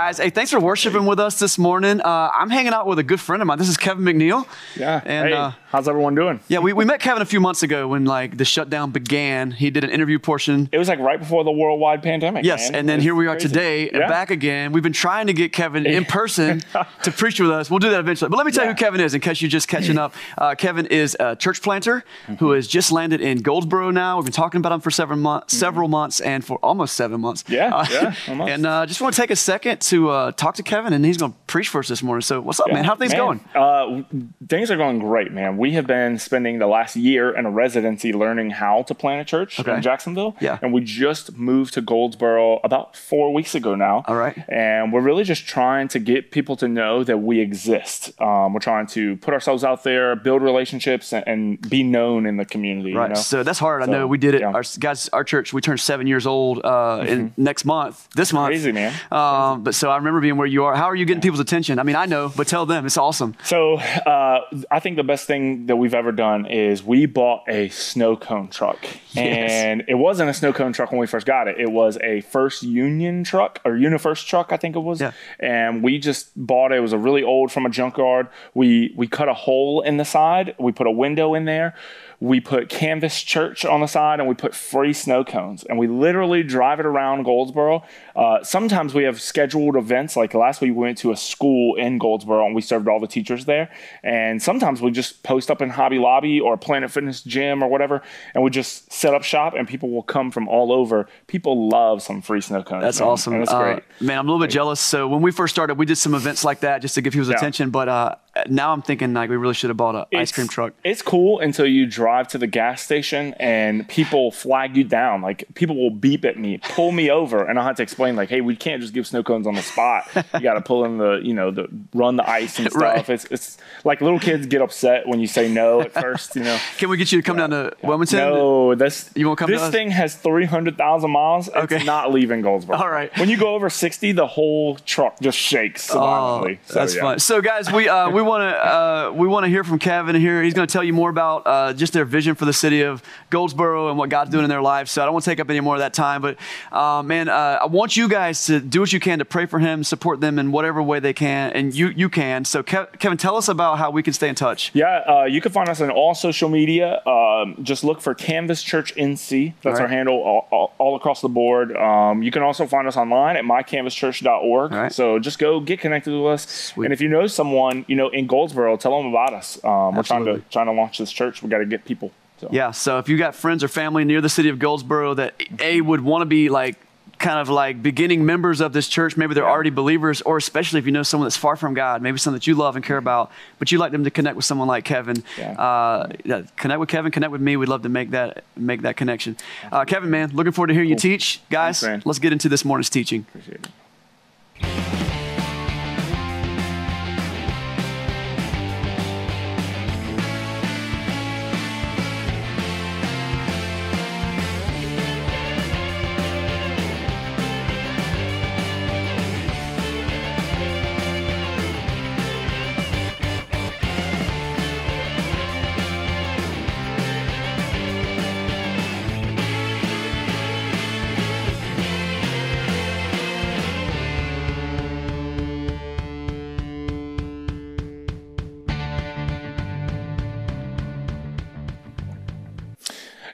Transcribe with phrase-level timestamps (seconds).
[0.00, 2.00] Guys, hey, thanks for worshiping with us this morning.
[2.00, 3.58] Uh, I'm hanging out with a good friend of mine.
[3.58, 4.46] This is Kevin McNeil.
[4.74, 4.98] Yeah.
[5.04, 6.40] And hey, uh, how's everyone doing?
[6.48, 9.50] yeah, we, we met Kevin a few months ago when like the shutdown began.
[9.50, 10.70] He did an interview portion.
[10.72, 12.46] It was like right before the worldwide pandemic.
[12.46, 12.78] Yes, man.
[12.80, 13.48] and then here we are crazy.
[13.48, 14.08] today, Yeah.
[14.08, 14.72] back again.
[14.72, 16.62] We've been trying to get Kevin in person
[17.02, 17.68] to preach with us.
[17.70, 18.30] We'll do that eventually.
[18.30, 20.14] But let me tell you who Kevin is in case you're just catching up.
[20.38, 22.34] Uh, Kevin is a church planter Mm-hmm.
[22.36, 24.16] who has just landed in Goldsboro now.
[24.16, 27.42] We've been talking about him for several months, several months, and for almost seven months.
[27.42, 27.52] Mm-hmm.
[27.52, 28.50] Yeah, Uh, yeah, almost.
[28.54, 31.16] And uh, just want to take a second to uh, talk to Kevin, and he's
[31.16, 32.22] going to preach for us this morning.
[32.22, 32.84] So, what's up, man?
[32.84, 33.40] How are things Man, going?
[33.54, 34.02] Uh,
[34.48, 35.56] things are going great, man.
[35.56, 39.24] We have been spending the last year in a residency learning how to plant a
[39.24, 39.74] church Okay.
[39.74, 40.36] in Jacksonville.
[40.40, 40.58] Yeah.
[40.62, 44.04] And we just moved to Goldsboro about four weeks ago now.
[44.06, 44.36] All right.
[44.48, 48.12] And we're really just trying to get people to know that we exist.
[48.20, 52.36] Um, we're trying to put ourselves out there, build relationships, and, and be known in
[52.36, 52.94] the community.
[52.94, 53.08] Right.
[53.10, 53.20] You know?
[53.20, 53.82] So that's hard.
[53.82, 54.40] I know we did it.
[54.40, 54.48] yeah.
[54.48, 54.56] Mm-hmm.
[54.56, 58.48] Our guys, our church, we turned seven years old uh, in next month, this month.
[58.50, 58.92] Crazy, man.
[59.10, 60.74] Um, but so I remember being where you are.
[60.76, 61.78] How are you getting people's attention?
[61.78, 63.34] I mean, I know, but tell them it's awesome.
[63.42, 67.70] So uh, I think the best thing that we've ever done is we bought a
[67.70, 68.76] snow cone truck,
[69.12, 69.50] Yes.
[69.50, 71.58] and it wasn't a snow cone truck when we first got it.
[71.58, 75.00] It was a First Union truck or Unifirst truck, I think it was.
[75.00, 75.12] Yeah.
[75.38, 76.76] And we just bought it.
[76.76, 78.28] It was a really old from a junkyard.
[78.52, 80.54] We we cut a hole in the side.
[80.58, 81.74] We put a window in there.
[82.22, 85.64] We put Canvas Church on the side, and we put free snow cones.
[85.64, 87.82] And we literally drive it around Goldsboro.
[88.14, 90.16] Uh, sometimes we have scheduled events.
[90.16, 93.06] Like last week, we went to a school in Goldsboro, and we served all the
[93.06, 93.70] teachers there.
[94.02, 98.02] And sometimes we just post up in Hobby Lobby or Planet Fitness Gym or whatever,
[98.34, 101.06] and we just set up shop, and people will come from all over.
[101.26, 102.82] People love some free snow cones.
[102.82, 103.34] That's man, awesome.
[103.34, 103.82] And it's Uh, great.
[104.00, 104.80] man, I'm a little bit jealous.
[104.80, 107.28] So when we first started, we did some events like that just to get people's
[107.28, 107.36] Yeah.
[107.36, 107.70] attention.
[107.70, 108.14] But uh,
[108.48, 110.72] now I'm thinking like we really should have bought an ice cream truck.
[110.84, 115.22] It's cool until you drive to the gas station and people flag you down.
[115.22, 118.28] Like people will beep at me, pull me over, and I'll have to explain like,
[118.28, 120.04] "Hey, we can't just give snow cones on the spot.
[120.34, 123.08] You got to pull in the, you know, the run the ice and stuff." Right.
[123.08, 126.36] It's it's like little kids get upset when you say no at first.
[126.36, 126.58] You know.
[126.78, 128.18] Can we get you to come down to Wilmington?
[128.18, 131.48] No, this You won't come This thing has three hundred thousand miles.
[131.48, 131.84] It's Okay.
[131.84, 132.78] not leaving Goldsboro.
[132.78, 133.16] All right.
[133.18, 136.46] When you go over sixty, the whole truck just shakes Oh.
[136.66, 137.02] So, that's yeah.
[137.02, 137.18] fun.
[137.18, 140.42] So, guys, we uh, we want to uh, we want to hear from Kevin here.
[140.42, 143.02] He's going to tell you more about uh, just their vision for the city of
[143.30, 144.90] Goldsboro and what God's doing in their lives.
[144.90, 146.22] So, I don't want to take up any more of that time.
[146.22, 146.36] But,
[146.72, 149.58] uh, man, uh, I want you guys to do what you can to pray for
[149.58, 152.44] him, support them in whatever way they can, and you you can.
[152.44, 154.70] So, Kev- Kevin, tell us about how we can stay in touch.
[154.74, 157.04] Yeah, uh, you can find us on all social media.
[157.06, 159.54] Um, just look for Canvas Church NC.
[159.62, 161.76] That's our handle all, all, all across the board.
[161.76, 164.72] Um, you can also find us online at mycanvaschurch.org.
[164.72, 164.92] Right.
[164.92, 166.48] So just go get connected with us.
[166.48, 166.86] Sweet.
[166.86, 169.62] And if you know someone, you know, in Goldsboro, tell them about us.
[169.64, 171.42] Um, we're trying to trying to launch this church.
[171.42, 172.12] We got to get people.
[172.40, 172.48] So.
[172.50, 172.70] Yeah.
[172.70, 176.00] So, if you got friends or family near the city of Goldsboro that a would
[176.00, 176.76] want to be like
[177.20, 180.86] kind of like beginning members of this church, maybe they're already believers, or especially if
[180.86, 183.30] you know someone that's far from God, maybe someone that you love and care about,
[183.58, 185.22] but you'd like them to connect with someone like Kevin.
[185.38, 185.52] Yeah.
[185.52, 187.56] Uh, yeah, connect with Kevin, connect with me.
[187.56, 189.36] We'd love to make that make that connection.
[189.70, 191.80] Uh, Kevin, man, looking forward to hearing you teach, guys.
[191.80, 193.26] Thanks, let's get into this morning's teaching.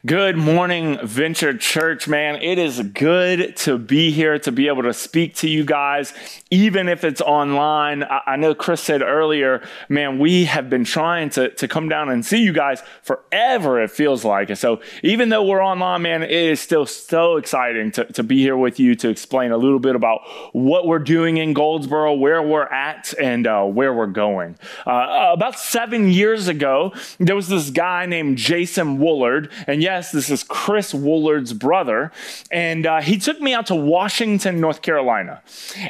[0.06, 2.37] Good morning, Venture Church, man.
[2.37, 6.15] It is good to be here to be able to speak to you guys,
[6.51, 8.05] even if it's online.
[8.05, 12.09] I, I know Chris said earlier, man, we have been trying to, to come down
[12.09, 14.51] and see you guys forever, it feels like.
[14.51, 18.39] And so, even though we're online, man, it is still so exciting to, to be
[18.39, 20.21] here with you to explain a little bit about
[20.53, 24.57] what we're doing in Goldsboro, where we're at, and uh, where we're going.
[24.87, 30.31] Uh, about seven years ago, there was this guy named Jason Woolard, and yes, this
[30.31, 32.13] is Chris Woolard's brother,
[32.53, 35.42] and uh, he took me out to Washington, North Carolina,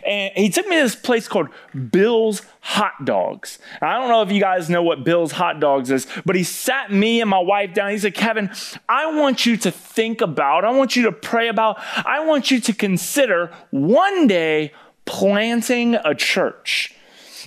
[0.06, 1.48] and he took me to this place called
[1.90, 3.58] Bill's Hot Dogs.
[3.80, 6.92] I don't know if you guys know what Bill's Hot Dogs is, but he sat
[6.92, 7.90] me and my wife down.
[7.90, 8.50] He said, Kevin,
[8.88, 12.60] I want you to think about, I want you to pray about, I want you
[12.60, 14.72] to consider one day
[15.04, 16.92] planting a church.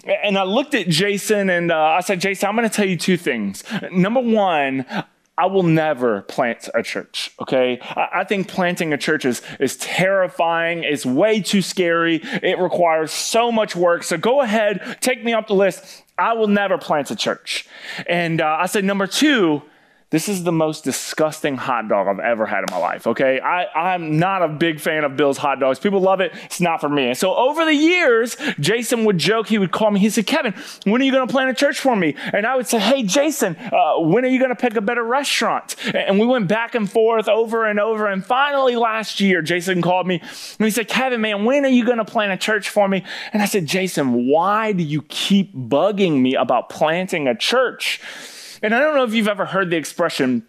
[0.06, 2.98] And I looked at Jason and uh, I said, Jason, I'm going to tell you
[2.98, 3.64] two things.
[3.92, 4.86] Number one,
[5.40, 7.80] I will never plant a church, okay?
[7.82, 13.50] I, think planting a church is, is terrifying, it's way too scary, it requires so
[13.50, 14.04] much work.
[14.04, 16.04] So go ahead, take me off the list.
[16.18, 17.66] I will never plant a church.
[18.06, 19.62] And uh, I said, number two,
[20.12, 23.40] this is the most disgusting hot dog I've ever had in my life, okay?
[23.40, 25.78] I, I'm not a big fan of Bill's hot dogs.
[25.78, 27.10] People love it, it's not for me.
[27.10, 30.56] And so over the years, Jason would joke, he would call me, he said, Kevin,
[30.86, 32.16] when are you gonna plant a church for me?
[32.34, 35.76] And I would say, hey, Jason, uh, when are you gonna pick a better restaurant?
[35.94, 38.08] And we went back and forth over and over.
[38.08, 41.86] And finally, last year, Jason called me and he said, Kevin, man, when are you
[41.86, 43.04] gonna plant a church for me?
[43.32, 48.02] And I said, Jason, why do you keep bugging me about planting a church?
[48.62, 50.46] And I don't know if you've ever heard the expression,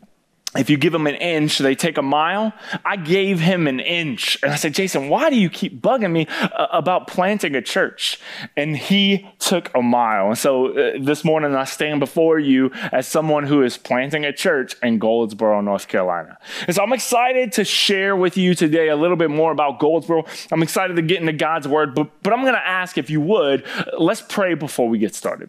[0.57, 2.53] if you give them an inch, they take a mile.
[2.85, 4.37] I gave him an inch.
[4.43, 8.19] And I said, Jason, why do you keep bugging me uh, about planting a church?
[8.57, 10.27] And he took a mile.
[10.27, 14.33] And so uh, this morning, I stand before you as someone who is planting a
[14.33, 16.37] church in Goldsboro, North Carolina.
[16.67, 20.25] And so I'm excited to share with you today a little bit more about Goldsboro.
[20.51, 23.21] I'm excited to get into God's word, but, but I'm going to ask if you
[23.21, 23.65] would,
[23.97, 25.49] let's pray before we get started.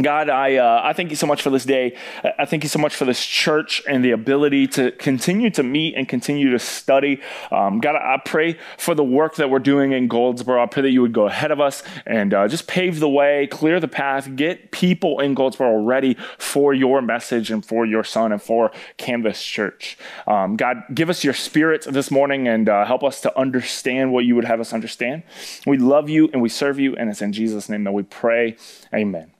[0.00, 1.98] God, I, uh, I thank you so much for this day.
[2.38, 5.96] I thank you so much for this church and the ability to continue to meet
[5.96, 7.20] and continue to study.
[7.50, 10.62] Um, God, I pray for the work that we're doing in Goldsboro.
[10.62, 13.46] I pray that you would go ahead of us and uh, just pave the way,
[13.48, 18.32] clear the path, get people in Goldsboro ready for your message and for your son
[18.32, 19.98] and for Canvas Church.
[20.26, 24.24] Um, God, give us your spirit this morning and uh, help us to understand what
[24.24, 25.22] you would have us understand.
[25.66, 28.56] We love you and we serve you, and it's in Jesus' name that we pray.
[28.94, 29.31] Amen.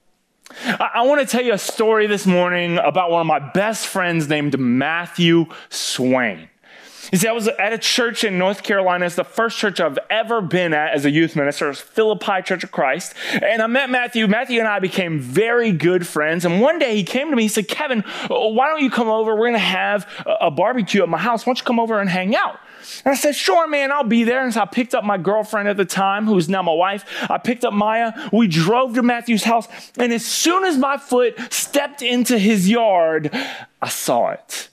[0.65, 3.87] I, I want to tell you a story this morning about one of my best
[3.87, 6.49] friends named Matthew Swain.
[7.11, 9.05] You see, I was at a church in North Carolina.
[9.05, 11.69] It's the first church I've ever been at as a youth minister.
[11.69, 13.13] It's Philippi Church of Christ.
[13.33, 14.27] And I met Matthew.
[14.27, 16.45] Matthew and I became very good friends.
[16.45, 17.43] And one day he came to me.
[17.43, 19.35] He said, Kevin, why don't you come over?
[19.35, 21.45] We're going to have a barbecue at my house.
[21.45, 22.57] Why don't you come over and hang out?
[23.05, 24.43] And I said, sure, man, I'll be there.
[24.43, 27.05] And so I picked up my girlfriend at the time, who's now my wife.
[27.29, 28.29] I picked up Maya.
[28.31, 29.67] We drove to Matthew's house.
[29.97, 33.29] And as soon as my foot stepped into his yard,
[33.81, 34.69] I saw it.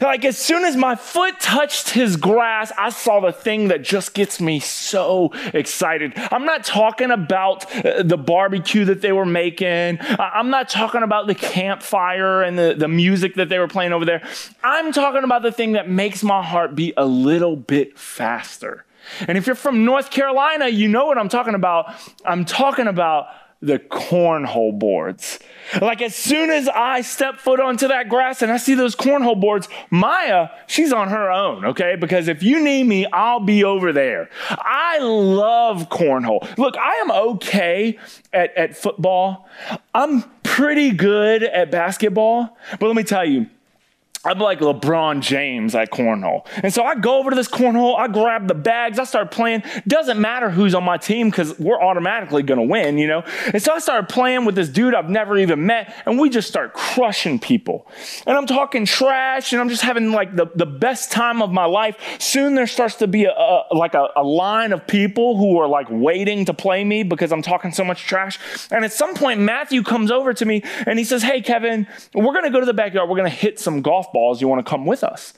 [0.00, 4.14] Like as soon as my foot touched his grass, I saw the thing that just
[4.14, 6.12] gets me so excited.
[6.16, 9.98] I'm not talking about uh, the barbecue that they were making.
[10.18, 14.04] I'm not talking about the campfire and the, the music that they were playing over
[14.04, 14.22] there.
[14.62, 18.84] I'm talking about the thing that makes my heart beat a little bit faster.
[19.26, 21.94] And if you're from North Carolina, you know what I'm talking about.
[22.24, 23.28] I'm talking about
[23.60, 25.38] the cornhole boards.
[25.80, 29.38] Like as soon as I step foot onto that grass and I see those cornhole
[29.38, 31.96] boards, Maya, she's on her own, okay?
[31.96, 34.30] Because if you need me, I'll be over there.
[34.48, 36.56] I love cornhole.
[36.56, 37.98] Look, I am okay
[38.32, 39.46] at, at football.
[39.94, 43.46] I'm pretty good at basketball, but let me tell you,
[44.22, 46.46] I'm like LeBron James at cornhole.
[46.62, 49.62] And so I go over to this cornhole, I grab the bags, I start playing.
[49.88, 53.22] Doesn't matter who's on my team because we're automatically going to win, you know?
[53.46, 56.48] And so I started playing with this dude I've never even met, and we just
[56.48, 57.86] start crushing people.
[58.26, 61.64] And I'm talking trash, and I'm just having like the, the best time of my
[61.64, 61.96] life.
[62.18, 65.66] Soon there starts to be a, a like a, a line of people who are
[65.66, 68.38] like waiting to play me because I'm talking so much trash.
[68.70, 72.34] And at some point, Matthew comes over to me and he says, Hey, Kevin, we're
[72.34, 73.08] going to go to the backyard.
[73.08, 74.40] We're going to hit some golf balls.
[74.40, 75.34] You want to come with us?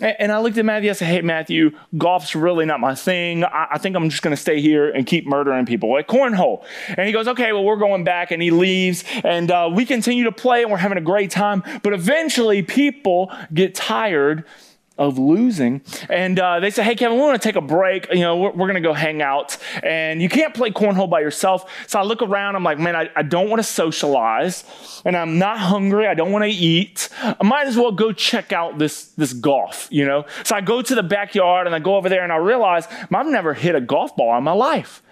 [0.00, 0.90] And I looked at Matthew.
[0.90, 3.44] I said, Hey, Matthew, golf's really not my thing.
[3.44, 6.64] I, think I'm just going to stay here and keep murdering people at cornhole.
[6.88, 8.30] And he goes, Okay, well, we're going back.
[8.30, 9.04] And he leaves.
[9.24, 11.62] And uh, we continue to play and we're having a great time.
[11.82, 14.44] But eventually, people get tired
[14.98, 15.82] of losing.
[16.08, 18.08] And uh, they say, hey, Kevin, we want to take a break.
[18.12, 19.56] You know, we're, we're going to go hang out.
[19.82, 21.70] And you can't play cornhole by yourself.
[21.86, 22.56] So I look around.
[22.56, 24.64] I'm like, man, I, I don't want to socialize.
[25.04, 26.06] And I'm not hungry.
[26.06, 27.08] I don't want to eat.
[27.22, 30.24] I might as well go check out this, this golf, you know?
[30.44, 33.26] So I go to the backyard and I go over there and I realize I've
[33.26, 35.02] never hit a golf ball in my life.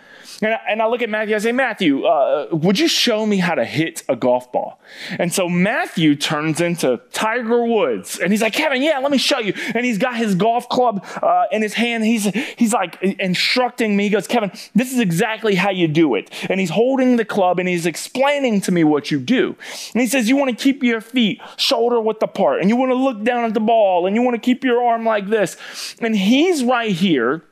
[0.45, 3.39] And I, and I look at Matthew, I say, Matthew, uh, would you show me
[3.39, 4.79] how to hit a golf ball?
[5.19, 8.19] And so Matthew turns into Tiger Woods.
[8.19, 9.55] And he's like, Kevin, yeah, let me show you.
[9.75, 12.05] And he's got his golf club uh, in his hand.
[12.05, 12.25] He's,
[12.59, 14.05] he's like instructing me.
[14.05, 16.31] He goes, Kevin, this is exactly how you do it.
[16.51, 19.57] And he's holding the club and he's explaining to me what you do.
[19.95, 22.61] And he says, you want to keep your feet shoulder width apart.
[22.61, 24.07] And you want to look down at the ball.
[24.07, 25.57] And you want to keep your arm like this.
[26.01, 27.43] And he's right here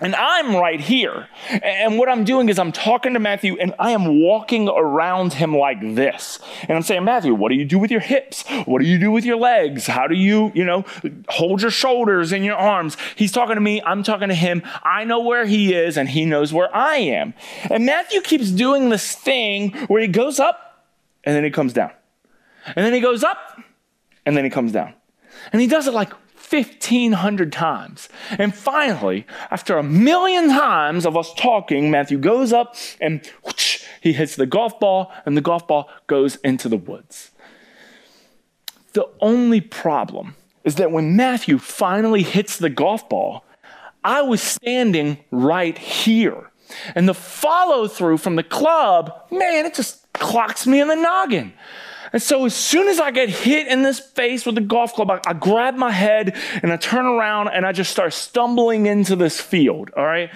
[0.00, 1.28] and I'm right here.
[1.48, 5.56] And what I'm doing is I'm talking to Matthew and I am walking around him
[5.56, 6.38] like this.
[6.62, 8.44] And I'm saying, Matthew, what do you do with your hips?
[8.64, 9.86] What do you do with your legs?
[9.86, 10.84] How do you, you know,
[11.28, 12.96] hold your shoulders and your arms?
[13.16, 13.82] He's talking to me.
[13.84, 14.62] I'm talking to him.
[14.82, 17.34] I know where he is and he knows where I am.
[17.70, 20.86] And Matthew keeps doing this thing where he goes up
[21.24, 21.92] and then he comes down.
[22.64, 23.62] And then he goes up
[24.26, 24.94] And then he comes down.
[25.52, 26.12] And he does it like
[26.50, 28.08] 1,500 times.
[28.38, 34.12] And finally, after a million times of us talking, Matthew goes up and whoosh, he
[34.12, 37.30] hits the golf ball, and the golf ball goes into the woods.
[38.92, 43.44] The only problem is that when Matthew finally hits the golf ball,
[44.02, 46.50] I was standing right here.
[46.94, 51.52] And the follow through from the club, man, it just clocks me in the noggin.
[52.12, 55.10] And so as soon as I get hit in this face with the golf club,
[55.10, 59.16] I, I, grab my head and I turn around and I just start stumbling into
[59.16, 59.90] this field.
[59.96, 60.30] All right.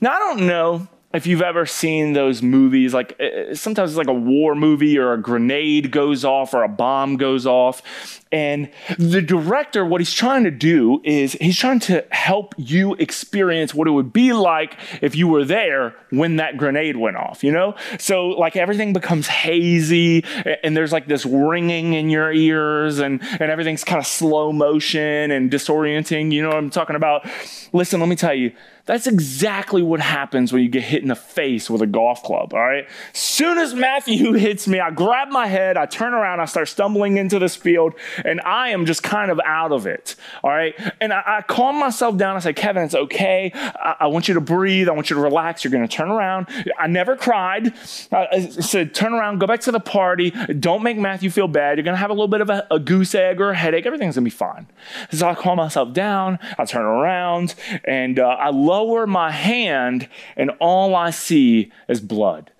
[0.00, 3.98] Now I don't know if you've ever seen those movies, like eh, eh, sometimes it's
[3.98, 8.17] like a war movie or a grenade goes off or a bomb goes off.
[8.30, 13.74] And the director, what he's trying to do is he's trying to help you experience
[13.74, 17.52] what it would be like if you were there when that grenade went off, you
[17.52, 17.74] know?
[17.98, 20.24] So, like, everything becomes hazy
[20.62, 25.30] and there's like this ringing in your ears and, and everything's kind of slow motion
[25.30, 26.32] and disorienting.
[26.32, 27.28] You know what I'm talking about?
[27.72, 28.52] Listen, let me tell you
[28.88, 32.54] that's exactly what happens when you get hit in the face with a golf club,
[32.54, 32.88] all right?
[33.12, 37.18] Soon as Matthew hits me, I grab my head, I turn around, I start stumbling
[37.18, 37.92] into this field,
[38.24, 40.74] and I am just kind of out of it, all right?
[41.00, 42.36] And I, I calm myself down.
[42.36, 43.52] I say, Kevin, it's okay.
[43.54, 44.88] I, I, want you to breathe.
[44.88, 45.64] I want you to relax.
[45.64, 46.48] You're going to turn around.
[46.78, 47.74] I never cried.
[48.12, 50.30] I said, turn around, go back to the party.
[50.30, 51.78] Don't make Matthew feel bad.
[51.78, 53.86] You're going to have a little bit of a, a goose egg or a headache.
[53.86, 54.66] Everything's going to be fine.
[55.10, 56.38] So I calm myself down.
[56.58, 62.50] I turn around, and uh, I lower my hand, and all I see is blood.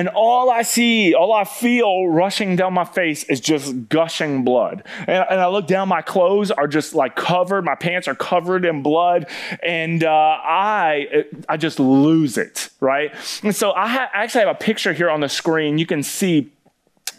[0.00, 4.82] And all I see, all I feel rushing down my face is just gushing blood.
[5.00, 8.64] And, and, I look down, my clothes are just like covered, my pants are covered
[8.64, 9.28] in blood,
[9.62, 13.14] and uh, I, I just lose it, right?
[13.42, 15.76] And so I, ha- I actually have a picture here on the screen.
[15.76, 16.50] You can see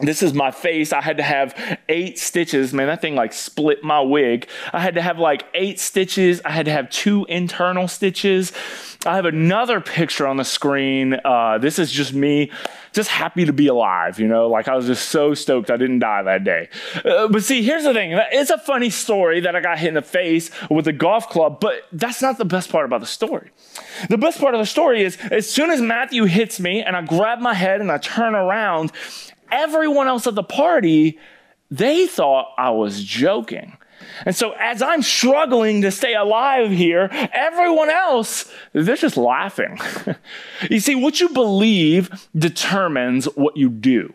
[0.02, 0.94] this is my face.
[0.94, 2.74] I had to have eight stitches.
[2.74, 4.48] Man, that thing like split my wig.
[4.74, 6.42] I had to have like eight stitches.
[6.44, 8.52] I had to have two internal stitches.
[9.06, 11.20] I have another picture on the screen.
[11.26, 12.52] Uh, this is just me,
[12.94, 14.20] just happy to be alive.
[14.20, 16.70] You know, like I was just so stoked I didn't die that day.
[17.04, 19.94] Uh, but see, here's the thing it's a funny story that I got hit in
[19.96, 23.50] the face with a golf club, but that's not the best part about the story.
[24.10, 27.02] The best part of the story is as soon as Matthew hits me and I
[27.02, 28.92] grab my head and I turn around,
[29.52, 31.20] everyone else at the party,
[31.70, 33.78] they thought I was joking.
[34.26, 39.80] And so as I'm struggling to stay alive here, everyone else, they're just laughing.
[40.70, 44.14] you see, what you believe determines what you do.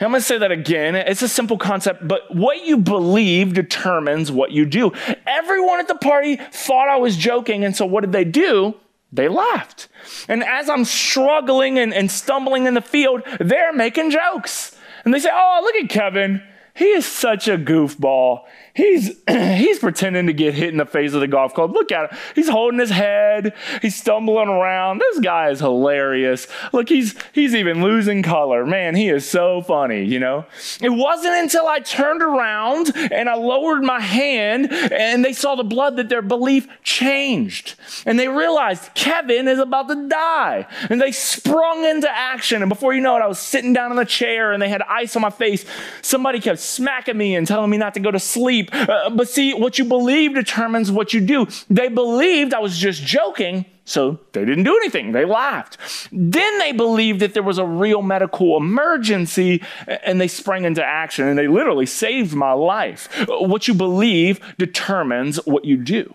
[0.00, 0.94] I'm going to say that again.
[0.96, 4.92] It's a simple concept, but what you believe determines what you do.
[5.26, 8.74] Everyone at the party thought I was joking, and so what did they do?
[9.14, 9.88] They laughed.
[10.28, 14.76] And as I'm struggling and, and stumbling in the field, they're making jokes.
[15.04, 16.42] And they say, Oh, look at Kevin.
[16.74, 18.40] He is such a goofball.
[18.74, 21.72] He's he's pretending to get hit in the face with a golf club.
[21.72, 22.18] Look at him.
[22.34, 23.54] He's holding his head.
[23.80, 24.98] He's stumbling around.
[24.98, 26.48] This guy is hilarious.
[26.72, 28.66] Look, he's he's even losing color.
[28.66, 30.44] Man, he is so funny, you know?
[30.80, 35.64] It wasn't until I turned around and I lowered my hand and they saw the
[35.64, 37.76] blood that their belief changed.
[38.06, 40.66] And they realized Kevin is about to die.
[40.90, 42.60] And they sprung into action.
[42.62, 44.82] And before you know it, I was sitting down in the chair and they had
[44.82, 45.64] ice on my face.
[46.02, 48.63] Somebody kept smacking me and telling me not to go to sleep.
[48.72, 51.46] Uh, but see, what you believe determines what you do.
[51.68, 55.12] They believed I was just joking, so they didn't do anything.
[55.12, 55.78] They laughed.
[56.10, 61.28] Then they believed that there was a real medical emergency and they sprang into action
[61.28, 63.08] and they literally saved my life.
[63.28, 66.14] What you believe determines what you do.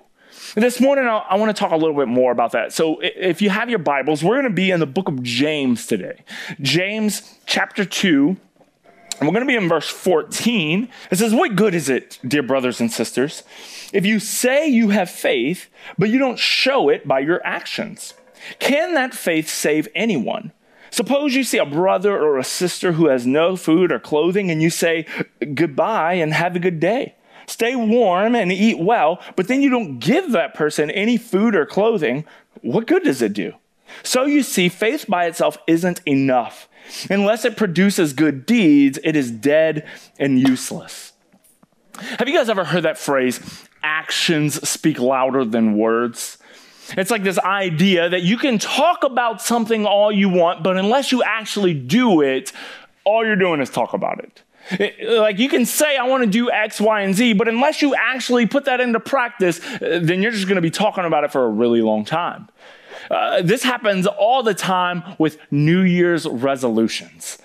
[0.56, 2.74] This morning, I want to talk a little bit more about that.
[2.74, 5.86] So, if you have your Bibles, we're going to be in the book of James
[5.86, 6.24] today.
[6.60, 8.36] James chapter 2,
[9.20, 10.88] and we're going to be in verse 14.
[11.12, 13.44] It says, What good is it, dear brothers and sisters,
[13.92, 18.14] if you say you have faith, but you don't show it by your actions?
[18.60, 20.54] Can that faith save anyone?
[20.92, 24.62] Suppose you see a brother or a sister who has no food or clothing, and
[24.62, 25.06] you say,
[25.54, 27.16] Goodbye and have a good day.
[27.46, 31.66] Stay warm and eat well, but then you don't give that person any food or
[31.66, 32.24] clothing.
[32.62, 33.54] What good does it do?
[34.04, 36.69] So you see, faith by itself isn't enough.
[37.10, 41.14] Unless it produces good deeds, it is dead and useless.
[41.96, 43.40] Have you guys ever heard that phrase,
[43.84, 46.38] actions speak louder than words?
[46.98, 51.12] It's like this idea that you can talk about something all you want, but unless
[51.12, 52.52] you actually do it,
[53.04, 54.44] all you're doing is talk about it.
[54.72, 57.82] it like you can say, I want to do X, Y, and Z, but unless
[57.82, 61.24] you actually put that into practice, uh, then you're just going to be talking about
[61.24, 62.50] it for a really long time.
[63.10, 67.38] Uh, this happens all the time with New Year's resolutions.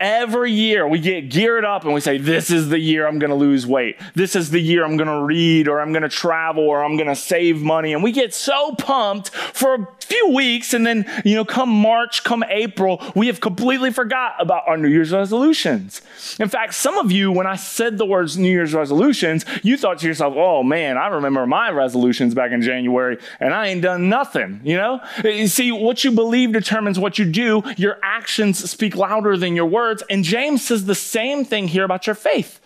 [0.00, 3.30] Every year we get geared up and we say, This is the year I'm going
[3.30, 3.96] to lose weight.
[4.14, 6.96] This is the year I'm going to read or I'm going to travel or I'm
[6.96, 7.92] going to save money.
[7.92, 10.74] And we get so pumped for a few weeks.
[10.74, 14.88] And then, you know, come March, come April, we have completely forgot about our New
[14.88, 16.02] Year's resolutions.
[16.40, 19.98] In fact, some of you, when I said the words New Year's resolutions, you thought
[19.98, 24.08] to yourself, Oh man, I remember my resolutions back in January and I ain't done
[24.08, 24.60] nothing.
[24.64, 27.62] You know, you see, what you believe determines what you do.
[27.76, 30.02] Your actions speak louder than your words.
[30.10, 32.60] And James says the same thing here about your faith.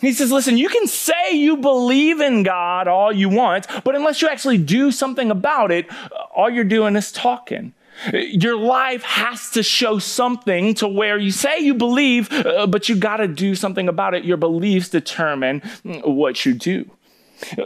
[0.00, 4.22] He says, listen, you can say you believe in God all you want, but unless
[4.22, 5.86] you actually do something about it,
[6.34, 7.74] all you're doing is talking.
[8.12, 12.96] Your life has to show something to where you say you believe, uh, but you
[12.96, 14.24] got to do something about it.
[14.24, 15.60] Your beliefs determine
[16.02, 16.90] what you do.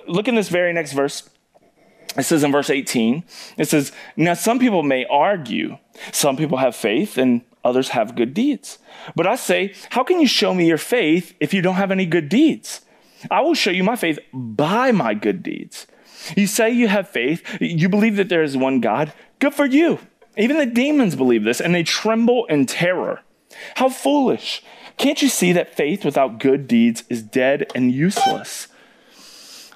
[0.07, 1.28] Look in this very next verse.
[2.16, 3.23] It says in verse 18,
[3.57, 5.78] it says, Now some people may argue,
[6.12, 8.79] some people have faith, and others have good deeds.
[9.15, 12.07] But I say, How can you show me your faith if you don't have any
[12.07, 12.83] good deeds?
[13.31, 15.87] I will show you my faith by my good deeds.
[16.37, 19.12] You say you have faith, you believe that there is one God.
[19.38, 19.99] Good for you.
[20.37, 23.23] Even the demons believe this, and they tremble in terror.
[23.77, 24.62] How foolish.
[24.97, 28.69] Can't you see that faith without good deeds is dead and useless?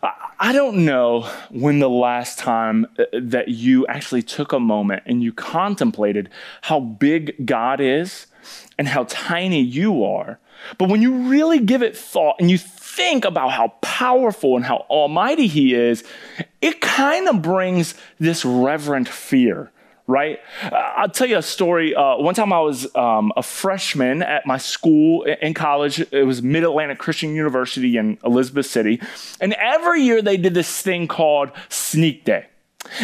[0.03, 5.23] I don't know when the last time uh, that you actually took a moment and
[5.23, 6.31] you contemplated
[6.63, 8.27] how big God is
[8.77, 10.41] and how tiny you are.
[10.79, 14.79] But when you really give it thought and you think about how powerful and how
[14.91, 16.03] almighty He is,
[16.61, 19.71] it kind of brings this reverent fear
[20.07, 20.41] right?
[20.63, 21.95] I'll tell you a story.
[21.95, 26.01] Uh, one time I was um, a freshman at my school in college.
[26.13, 29.01] It was Mid Atlantic Christian University in Elizabeth City.
[29.41, 32.47] And every year they did this thing called Sneak Day.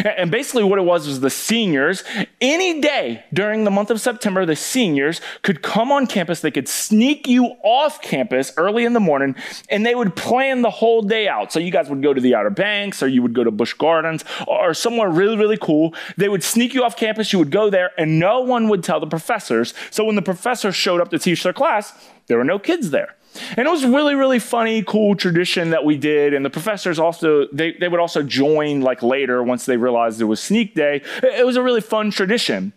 [0.05, 2.05] And basically, what it was was the seniors,
[2.41, 6.41] any day during the month of September, the seniors could come on campus.
[6.41, 9.37] They could sneak you off campus early in the morning,
[9.71, 11.53] and they would plan the whole day out.
[11.53, 13.75] So you guys would go to the Outer Banks, or you would go to Busch
[13.75, 15.95] Gardens, or somewhere really, really cool.
[16.17, 17.33] They would sneak you off campus.
[17.33, 19.75] You would go there, and no one would tell the professors.
[19.91, 21.93] So when the professors showed up to teach their class,
[22.27, 23.15] there were no kids there.
[23.57, 26.35] And it was really, really funny, cool tradition that we did.
[26.35, 30.25] And the professors also, they, they would also join like later once they realized it
[30.25, 31.03] was sneak day.
[31.23, 32.73] It was a really fun tradition.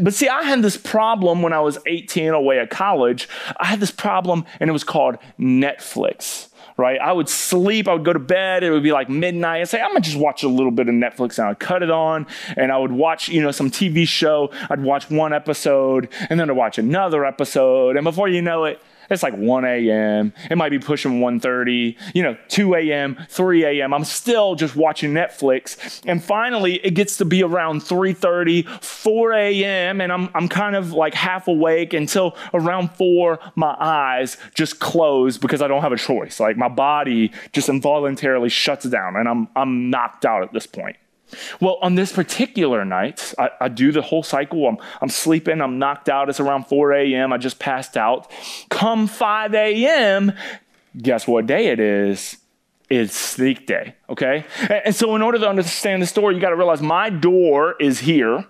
[0.00, 3.28] But see, I had this problem when I was 18 away at college.
[3.58, 7.00] I had this problem and it was called Netflix right?
[7.00, 9.60] I would sleep, I would go to bed, it would be like midnight.
[9.60, 11.90] I'd say, I'm gonna just watch a little bit of Netflix and I'd cut it
[11.90, 14.50] on and I would watch, you know, some TV show.
[14.70, 17.96] I'd watch one episode and then I'd watch another episode.
[17.96, 20.32] And before you know it, it's like 1 a.m.
[20.50, 23.94] It might be pushing 1.30, you know, 2 a.m., 3 a.m.
[23.94, 26.02] I'm still just watching Netflix.
[26.06, 30.92] And finally, it gets to be around 3.30, 4 a.m., and I'm, I'm kind of
[30.92, 35.96] like half awake until around 4, my eyes just close because I don't have a
[35.96, 36.40] choice.
[36.40, 40.96] Like my body just involuntarily shuts down and I'm, I'm knocked out at this point.
[41.60, 44.66] Well, on this particular night, I, I, do the whole cycle.
[44.66, 46.28] I'm, I'm sleeping, I'm knocked out.
[46.28, 47.32] It's around 4 a.m.
[47.32, 48.30] I just passed out.
[48.70, 50.32] Come 5 a.m.,
[50.96, 52.38] guess what day it is?
[52.90, 54.44] It's sneak day, okay?
[54.62, 57.76] And, and so, in order to understand the story, you got to realize my door
[57.78, 58.46] is here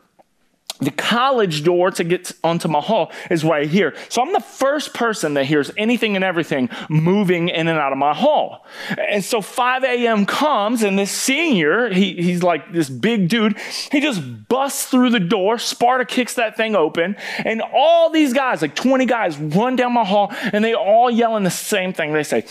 [0.81, 3.95] the college door to get onto my hall is right here.
[4.09, 7.99] So I'm the first person that hears anything and everything moving in and out of
[7.99, 8.65] my hall.
[8.97, 10.25] And so 5 a.m.
[10.25, 13.59] comes, and this senior, he, he's like this big dude,
[13.91, 15.59] he just busts through the door.
[15.59, 20.05] Sparta kicks that thing open, and all these guys, like 20 guys, run down my
[20.05, 22.13] hall, and they all yelling the same thing.
[22.13, 22.45] They say,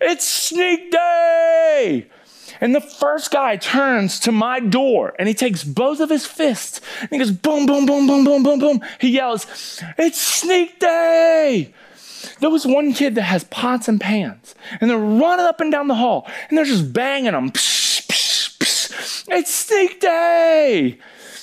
[0.00, 2.10] It's sneak day!
[2.60, 6.80] And the first guy turns to my door and he takes both of his fists
[7.00, 8.80] and he goes boom, boom, boom, boom, boom, boom, boom.
[9.00, 9.46] He yells,
[9.98, 11.72] It's sneak day!
[12.40, 15.88] There was one kid that has pots and pans and they're running up and down
[15.88, 17.50] the hall and they're just banging them.
[17.50, 19.28] Psh, psh, psh.
[19.30, 20.98] It's sneak day!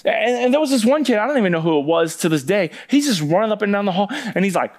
[0.06, 2.30] And, and there was this one kid, I don't even know who it was to
[2.30, 2.70] this day.
[2.88, 4.74] He's just running up and down the hall and he's like,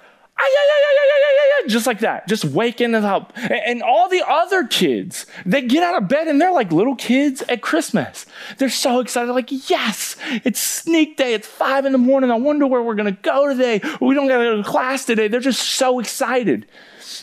[1.67, 3.33] just like that, just waking up.
[3.35, 7.41] And all the other kids, they get out of bed and they're like little kids
[7.43, 8.25] at Christmas.
[8.57, 11.33] They're so excited, like, yes, it's sneak day.
[11.33, 12.31] It's five in the morning.
[12.31, 13.81] I wonder where we're going to go today.
[14.01, 15.27] We don't got to go to class today.
[15.27, 16.67] They're just so excited.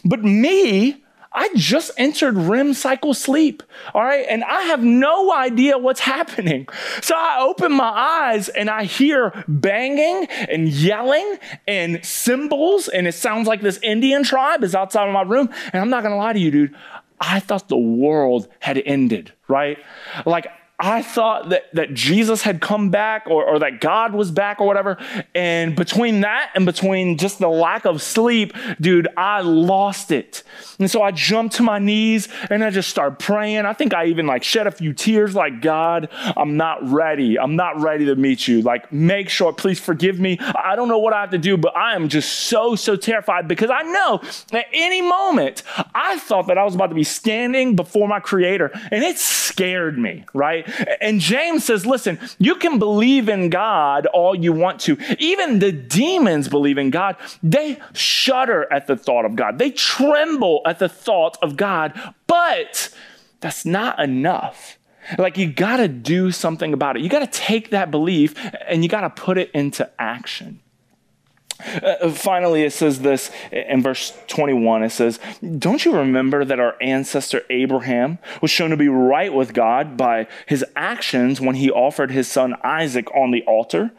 [0.04, 1.04] But me,
[1.36, 4.24] I just entered REM cycle sleep, all right?
[4.28, 6.66] And I have no idea what's happening.
[7.02, 11.36] So I open my eyes and I hear banging and yelling
[11.68, 15.50] and cymbals, and it sounds like this Indian tribe is outside of my room.
[15.74, 16.74] And I'm not gonna lie to you, dude,
[17.20, 19.78] I thought the world had ended, right?
[20.24, 24.60] Like, I thought that, that Jesus had come back or, or that God was back
[24.60, 24.98] or whatever.
[25.34, 30.42] And between that and between just the lack of sleep, dude, I lost it.
[30.78, 33.64] And so I jumped to my knees and I just started praying.
[33.64, 37.38] I think I even like shed a few tears like, God, I'm not ready.
[37.38, 38.60] I'm not ready to meet you.
[38.60, 40.38] Like, make sure, please forgive me.
[40.40, 43.48] I don't know what I have to do, but I am just so, so terrified
[43.48, 44.20] because I know
[44.52, 45.62] at any moment
[45.94, 49.98] I thought that I was about to be standing before my creator and it scared
[49.98, 50.65] me, right?
[51.00, 54.98] And James says, listen, you can believe in God all you want to.
[55.18, 57.16] Even the demons believe in God.
[57.42, 61.92] They shudder at the thought of God, they tremble at the thought of God.
[62.26, 62.94] But
[63.40, 64.78] that's not enough.
[65.18, 67.02] Like, you got to do something about it.
[67.02, 68.34] You got to take that belief
[68.66, 70.60] and you got to put it into action.
[71.60, 74.82] Uh, uh, finally, it says this in verse 21.
[74.82, 75.18] It says,
[75.58, 80.26] Don't you remember that our ancestor Abraham was shown to be right with God by
[80.46, 83.92] his actions when he offered his son Isaac on the altar?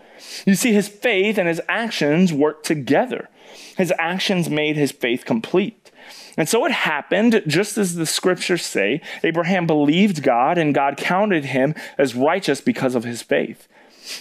[0.46, 3.30] You see, his faith and his actions worked together.
[3.78, 5.91] His actions made his faith complete.
[6.38, 11.46] And so it happened, just as the scriptures say Abraham believed God, and God counted
[11.46, 13.67] him as righteous because of his faith.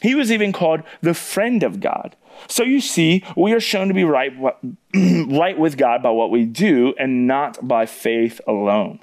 [0.02, 2.16] He was even called the friend of God.
[2.48, 4.32] So you see, we are shown to be right,
[4.94, 9.00] right with God by what we do and not by faith alone.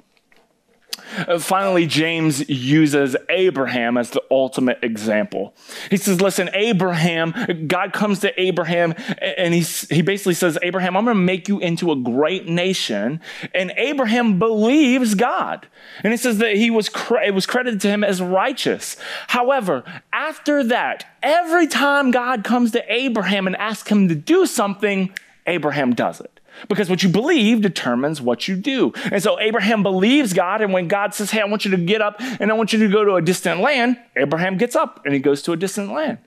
[1.16, 5.54] Uh, finally, James uses Abraham as the ultimate example.
[5.90, 11.04] He says, Listen, Abraham, God comes to Abraham and he's, he basically says, Abraham, I'm
[11.04, 13.20] going to make you into a great nation.
[13.54, 15.66] And Abraham believes God.
[16.02, 16.90] And he says that he was,
[17.24, 18.96] it was credited to him as righteous.
[19.28, 25.12] However, after that, every time God comes to Abraham and asks him to do something,
[25.46, 26.40] Abraham does it.
[26.68, 28.92] Because what you believe determines what you do.
[29.10, 32.00] And so Abraham believes God, and when God says, Hey, I want you to get
[32.00, 35.14] up and I want you to go to a distant land, Abraham gets up and
[35.14, 36.18] he goes to a distant land.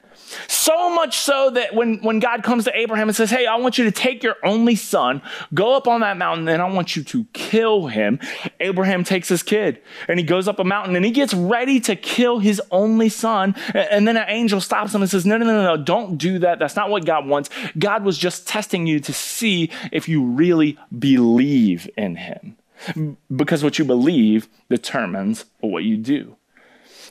[0.48, 3.78] So much so that when, when God comes to Abraham and says, Hey, I want
[3.78, 5.22] you to take your only son,
[5.54, 8.20] go up on that mountain, and I want you to kill him.
[8.60, 11.96] Abraham takes his kid and he goes up a mountain and he gets ready to
[11.96, 13.56] kill his only son.
[13.74, 16.60] And then an angel stops him and says, No, no, no, no, don't do that.
[16.60, 17.50] That's not what God wants.
[17.78, 22.58] God was just testing you to see if you really believe in him.
[23.36, 26.37] Because what you believe determines what you do.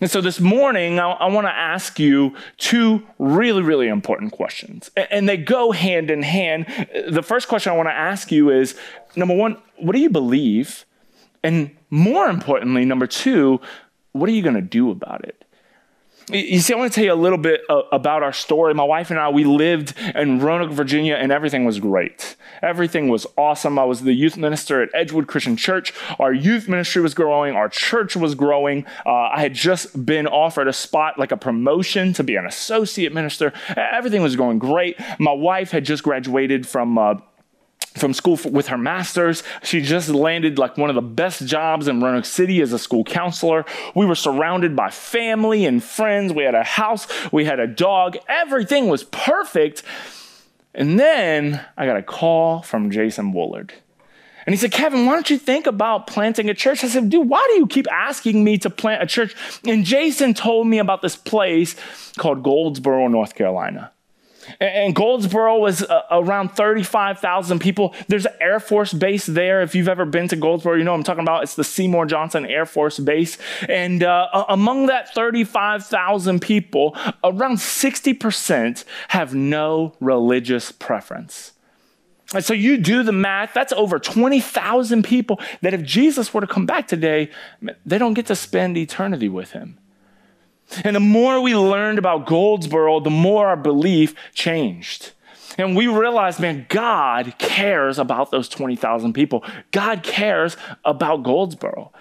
[0.01, 4.91] And so this morning, I, I want to ask you two really, really important questions.
[5.11, 6.67] And they go hand in hand.
[7.09, 8.79] The first question I want to ask you is
[9.15, 10.85] number one, what do you believe?
[11.43, 13.61] And more importantly, number two,
[14.13, 15.46] what are you going to do about it?
[16.29, 17.61] You see, I want to tell you a little bit
[17.93, 18.75] about our story.
[18.75, 22.35] My wife and I, we lived in Roanoke, Virginia, and everything was great.
[22.63, 23.79] Everything was awesome.
[23.79, 25.95] I was the youth minister at Edgewood Christian Church.
[26.19, 28.87] Our youth ministry was growing, our church was growing.
[29.05, 33.13] Uh, I had just been offered a spot, like a promotion to be an associate
[33.13, 33.53] minister.
[33.77, 34.99] Everything was going great.
[35.21, 37.15] My wife had just graduated from uh,
[37.97, 39.43] from school with her master's.
[39.63, 43.05] She just landed like one of the best jobs in Roanoke City as a school
[43.05, 43.65] counselor.
[43.95, 46.33] We were surrounded by family and friends.
[46.33, 48.17] We had a house, we had a dog.
[48.29, 49.83] Everything was perfect.
[50.75, 53.71] And then I got a call from Jason Woolard.
[54.45, 56.85] And he said, Kevin, why don't you think about planting a church?
[56.85, 59.35] I said, dude, why do you keep asking me to plant a church?
[59.67, 61.75] And Jason told me about this place
[62.17, 63.91] called Goldsboro, North Carolina.
[64.61, 67.95] And Goldsboro was uh, around 35,000 people.
[68.09, 69.63] There's an Air Force base there.
[69.63, 71.43] If you've ever been to Goldsboro, you know I'm talking about.
[71.43, 73.39] It's the Seymour Johnson Air Force Base.
[73.69, 81.53] And uh, among that 35,000 people, around 60% have no religious preference.
[82.35, 86.47] And so you do the math, that's over 20,000 people that if Jesus were to
[86.47, 87.31] come back today,
[87.85, 89.79] they don't get to spend eternity with him.
[90.85, 95.13] And the more we learned about Goldsboro, the more our belief changed.
[95.59, 99.45] And we realized, man, God cares about those 20,000 people.
[99.71, 101.93] God cares about Goldsboro.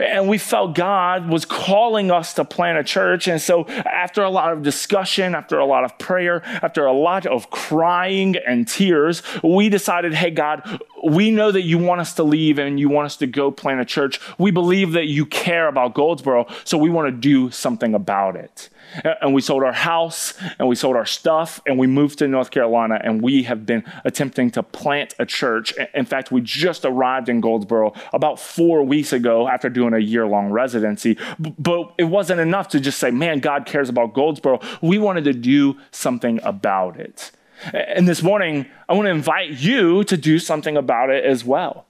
[0.00, 3.28] And we felt God was calling us to plant a church.
[3.28, 7.26] And so, after a lot of discussion, after a lot of prayer, after a lot
[7.26, 12.22] of crying and tears, we decided, hey, God, we know that you want us to
[12.22, 14.20] leave and you want us to go plant a church.
[14.38, 18.68] We believe that you care about Goldsboro, so we want to do something about it
[19.20, 22.50] and we sold our house and we sold our stuff and we moved to North
[22.50, 25.74] Carolina and we have been attempting to plant a church.
[25.94, 30.26] In fact, we just arrived in Goldsboro about four weeks ago after doing a year
[30.26, 31.18] long residency.
[31.38, 34.60] But it wasn't enough to just say, man, God cares about Goldsboro.
[34.82, 37.32] We wanted to do something about it.
[37.72, 41.86] And this morning, I want to invite you to do something about it as well.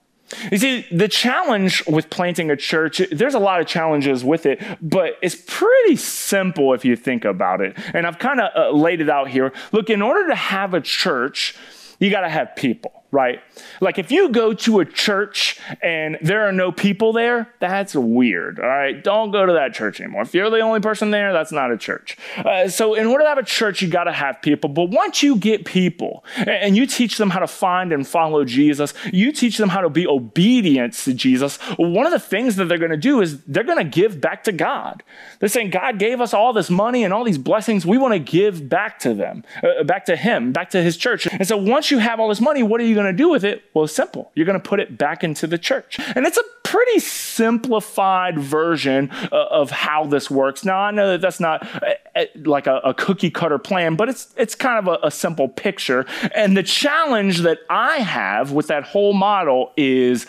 [0.50, 4.62] You see, the challenge with planting a church, there's a lot of challenges with it,
[4.80, 7.76] but it's pretty simple if you think about it.
[7.92, 9.52] And I've kind of uh, laid it out here.
[9.72, 11.54] Look, in order to have a church,
[11.98, 13.40] you got to have people right?
[13.80, 18.58] Like if you go to a church and there are no people there, that's weird,
[18.58, 19.02] all right?
[19.02, 20.22] Don't go to that church anymore.
[20.22, 22.18] If you're the only person there, that's not a church.
[22.36, 24.68] Uh, so in order to have a church, you got to have people.
[24.68, 28.92] But once you get people and you teach them how to find and follow Jesus,
[29.12, 32.78] you teach them how to be obedient to Jesus, one of the things that they're
[32.78, 35.04] going to do is they're going to give back to God.
[35.38, 37.86] They're saying, God gave us all this money and all these blessings.
[37.86, 41.28] We want to give back to them, uh, back to Him, back to His church.
[41.30, 43.28] And so once you have all this money, what are you going going to do
[43.28, 43.64] with it?
[43.74, 44.30] Well, simple.
[44.34, 45.98] You're going to put it back into the church.
[46.14, 50.64] And it's a pretty simplified version uh, of how this works.
[50.64, 54.08] Now, I know that that's not uh, uh, like a, a cookie cutter plan, but
[54.08, 56.06] it's, it's kind of a, a simple picture.
[56.34, 60.26] And the challenge that I have with that whole model is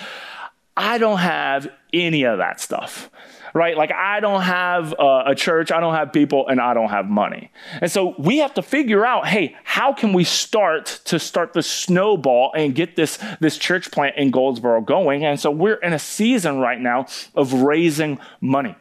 [0.78, 3.10] I don't have any of that stuff
[3.56, 3.78] right?
[3.78, 7.52] Like I don't have a church, I don't have people, and I don't have money.
[7.82, 11.63] And so we have to figure out, hey, how can we start to start the
[11.63, 15.24] snowball and get this, this church plant in Goldsboro going?
[15.24, 18.76] And so we're in a season right now of raising money,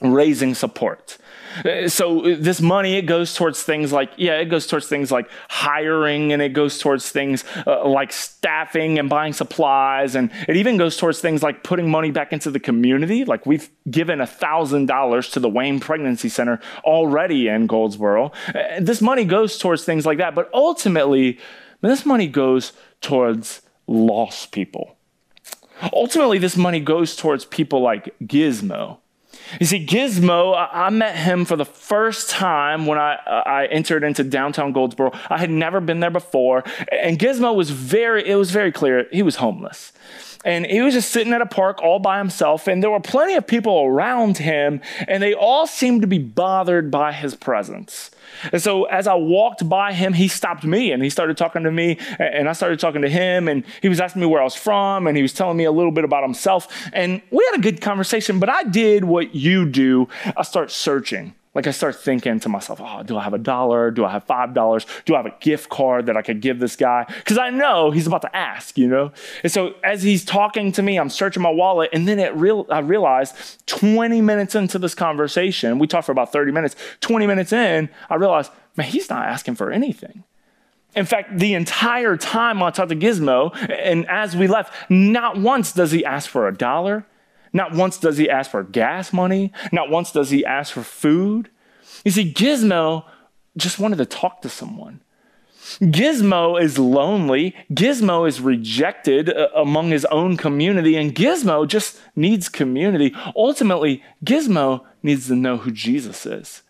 [0.00, 1.18] raising support.
[1.64, 5.10] Uh, so uh, this money it goes towards things like yeah it goes towards things
[5.12, 10.56] like hiring and it goes towards things uh, like staffing and buying supplies and it
[10.56, 13.24] even goes towards things like putting money back into the community.
[13.24, 18.32] Like we've given a thousand dollars to the wayne pregnancy center already in goldsboro.
[18.54, 21.38] Uh, this money goes towards things like that but ultimately
[21.80, 24.96] this money goes towards lost people.
[25.92, 28.98] Ultimately this money goes towards people like gizmo
[29.60, 34.04] you see, Gizmo, I met him for the first time when I, uh, I entered
[34.04, 35.12] into downtown Goldsboro.
[35.28, 36.64] I had never been there before.
[36.90, 39.92] And Gizmo was very, it was very clear he was homeless.
[40.44, 43.34] And he was just sitting at a park all by himself, and there were plenty
[43.34, 48.10] of people around him, and they all seemed to be bothered by his presence.
[48.52, 51.70] And so as I walked by him, he stopped me and he started talking to
[51.70, 54.54] me and I started talking to him and he was asking me where I was
[54.54, 56.68] from and he was telling me a little bit about himself.
[56.92, 60.08] And we had a good conversation, but I did what you do.
[60.36, 61.34] I start searching.
[61.54, 63.90] Like I start thinking to myself, oh, do I have a dollar?
[63.90, 64.86] Do I have five dollars?
[65.04, 67.04] Do I have a gift card that I could give this guy?
[67.06, 69.12] Because I know he's about to ask, you know?
[69.42, 72.66] And so as he's talking to me, I'm searching my wallet, and then it real
[72.70, 73.36] I realized
[73.66, 78.14] 20 minutes into this conversation, we talked for about 30 minutes, 20 minutes in, I
[78.14, 80.24] realized, man, he's not asking for anything.
[80.94, 85.72] In fact, the entire time I talked to Gizmo, and as we left, not once
[85.72, 87.06] does he ask for a dollar.
[87.52, 89.52] Not once does he ask for gas money.
[89.72, 91.50] Not once does he ask for food.
[92.04, 93.04] You see, Gizmo
[93.56, 95.00] just wanted to talk to someone.
[95.80, 97.54] Gizmo is lonely.
[97.72, 103.14] Gizmo is rejected uh, among his own community, and Gizmo just needs community.
[103.36, 106.62] Ultimately, Gizmo needs to know who Jesus is.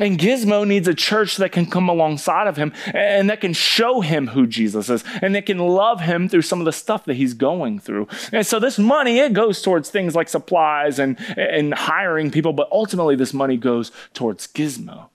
[0.00, 4.00] And Gizmo needs a church that can come alongside of him and that can show
[4.00, 7.14] him who Jesus is and that can love him through some of the stuff that
[7.14, 8.08] he's going through.
[8.32, 12.68] And so this money, it goes towards things like supplies and, and hiring people, but
[12.72, 15.10] ultimately this money goes towards Gizmo.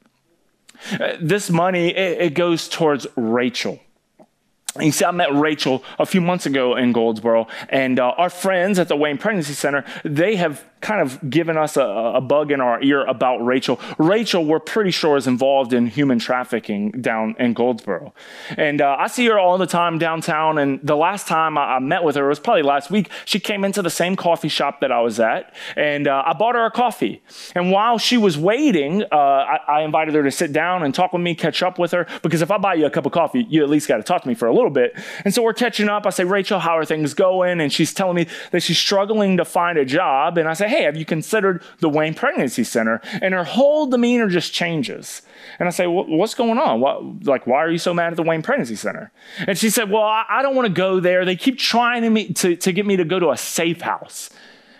[1.00, 3.80] Uh, this money, it, it goes towards Rachel.
[4.80, 8.78] You see, I met Rachel a few months ago in Goldsboro, and uh, our friends
[8.78, 12.62] at the Wayne Pregnancy Center, they have kind of given us a, a, bug in
[12.62, 13.80] our ear about Rachel.
[13.98, 18.14] Rachel, we're pretty sure, is involved in human trafficking down in Goldsboro.
[18.56, 20.60] And uh, I see her all the time downtown.
[20.60, 23.10] And the last time I, I, met with her was probably last week.
[23.26, 26.54] She came into the same coffee shop that I was at, and uh, I bought
[26.54, 27.24] her a coffee.
[27.56, 31.14] And while she was waiting, uh, I, I invited her to sit down and talk
[31.14, 33.46] with me, catch up with her, because if I buy you a cup of coffee,
[33.50, 34.98] you at least got to talk to me for a little bit.
[35.24, 36.06] And so we're catching up.
[36.06, 37.60] I say, Rachel, how are things going?
[37.62, 40.38] And she's telling me that she's struggling to find a job.
[40.38, 43.02] And I say, hey, have you considered the Wayne Pregnancy Center?
[43.22, 45.22] And her whole demeanor just changes.
[45.60, 46.82] And I say, well, what's going on?
[46.82, 49.12] What, like, why are you so mad at the Wayne Pregnancy Center?
[49.48, 51.26] And she said, well, I, I don't want to go there.
[51.26, 54.30] They keep trying to, me, to, to get me to go to a safe house.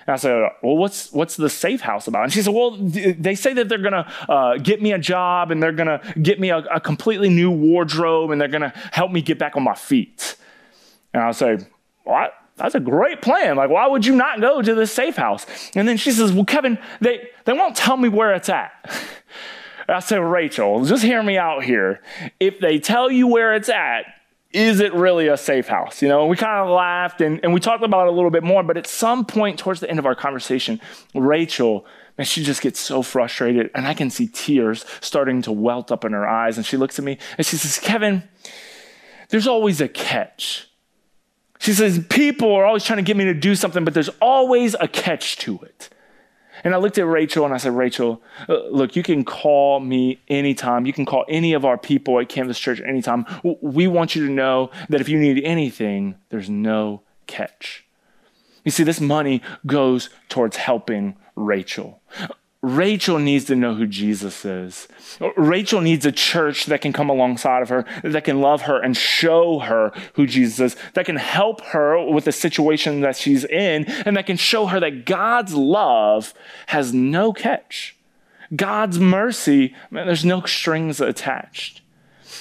[0.08, 2.24] And I said, well, what's, what's the safe house about?
[2.24, 5.52] And she said, well, they say that they're going to uh, get me a job
[5.52, 8.74] and they're going to get me a, a, completely new wardrobe and they're going to
[8.92, 10.36] help me get back on my feet.
[11.14, 11.58] And I say,
[12.04, 12.34] what?
[12.58, 13.58] that's a great plan.
[13.58, 15.46] Like, why would you not go to this safe house?
[15.76, 18.72] And then she says, Well, Kevin, they, they won't tell me where it's at.
[19.90, 22.02] I said, Rachel, just hear me out here.
[22.40, 24.06] If they tell you where it's at,
[24.56, 26.02] is it really a safe house?
[26.02, 28.42] You know, we kind of laughed and, and we talked about it a little bit
[28.42, 30.80] more, but at some point towards the end of our conversation,
[31.14, 31.86] Rachel,
[32.18, 36.06] man, she just gets so frustrated and I can see tears starting to welt up
[36.06, 36.56] in her eyes.
[36.56, 38.24] And she looks at me and she says, Kevin,
[39.30, 40.70] there's always a catch.
[41.60, 44.74] She says, People are always trying to get me to do something, but there's always
[44.80, 45.90] a catch to it.
[46.66, 50.20] And I looked at Rachel and I said, Rachel, uh, look, you can call me
[50.28, 50.88] anytime.
[50.88, 53.24] You can call any of our people at Canvas Church anytime.
[53.62, 57.86] We want you to know that if you need anything, there's no catch.
[58.64, 62.02] You see, this money goes towards helping Rachel.
[62.66, 64.88] Rachel needs to know who Jesus is.
[65.38, 68.98] Rachel needs a church that can come alongside of her, that can love her and
[68.98, 73.86] show her who Jesus is, that can help her with the situation that she's in,
[73.86, 76.34] and that can show her that God's love
[76.68, 77.96] has no catch.
[78.56, 81.82] God's mercy, man, there's no strings attached.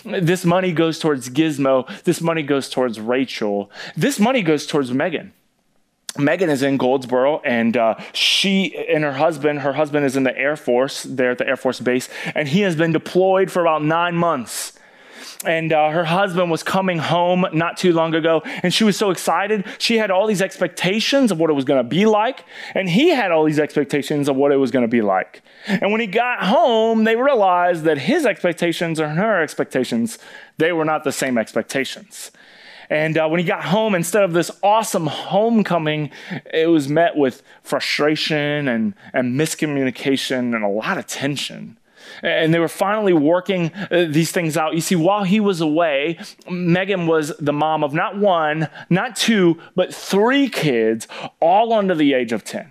[0.05, 1.87] This money goes towards Gizmo.
[2.05, 3.71] This money goes towards Rachel.
[3.95, 5.33] This money goes towards Megan.
[6.19, 10.37] Megan is in Goldsboro, and uh, she and her husband, her husband is in the
[10.37, 13.83] Air Force there at the Air Force Base, and he has been deployed for about
[13.83, 14.73] nine months.
[15.45, 19.11] And uh, her husband was coming home not too long ago, and she was so
[19.11, 19.67] excited.
[19.79, 23.11] She had all these expectations of what it was going to be like, and he
[23.11, 25.43] had all these expectations of what it was going to be like.
[25.67, 30.19] And when he got home, they realized that his expectations and her expectations,
[30.57, 32.31] they were not the same expectations.
[32.91, 36.11] And uh, when he got home, instead of this awesome homecoming,
[36.53, 41.79] it was met with frustration and, and miscommunication and a lot of tension.
[42.23, 44.75] And they were finally working uh, these things out.
[44.75, 46.19] You see, while he was away,
[46.51, 51.09] Megan was the mom of not one, not two, but three kids,
[51.41, 52.71] all under the age of 10.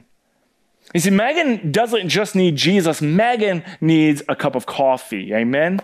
[0.94, 5.34] You see, Megan doesn't just need Jesus, Megan needs a cup of coffee.
[5.34, 5.80] Amen?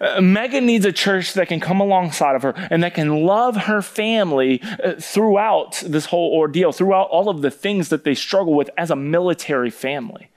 [0.00, 3.56] Uh, Megan needs a church that can come alongside of her and that can love
[3.56, 8.54] her family uh, throughout this whole ordeal, throughout all of the things that they struggle
[8.54, 10.28] with as a military family.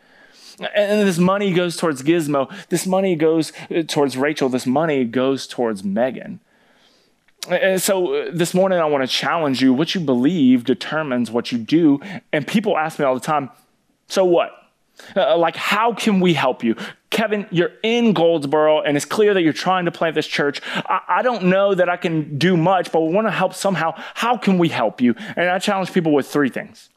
[0.76, 2.52] And this money goes towards Gizmo.
[2.70, 4.50] This money goes uh, towards Rachel.
[4.50, 6.40] This money goes towards Megan.
[7.50, 9.72] And so this morning, I want to challenge you.
[9.74, 12.02] What you believe determines what you do.
[12.34, 13.52] And people ask me all the time,
[14.08, 14.52] so what?
[15.16, 16.76] Uh, like, how can we help you?
[17.10, 20.62] Kevin, you're in Goldsboro and it's clear that you're trying to plant this church.
[20.76, 23.94] I, I don't know that I can do much, but we want to help somehow.
[24.14, 25.16] How can we help you?
[25.36, 26.90] And I challenge people with three things.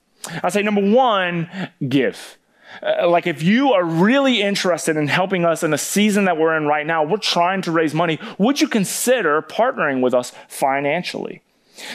[0.43, 1.49] I say, number one,
[1.89, 2.37] give.
[2.83, 6.57] Uh, like, if you are really interested in helping us in the season that we're
[6.57, 11.43] in right now, we're trying to raise money, would you consider partnering with us financially?